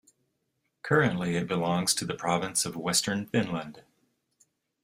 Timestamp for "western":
2.75-3.27